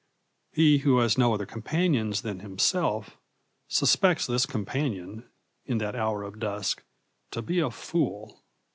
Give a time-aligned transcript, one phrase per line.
[0.51, 3.17] He who has no other companions than himself
[3.67, 5.29] suspects this companion,
[5.67, 6.81] in that hour of dusk,
[7.29, 8.41] to be a fool.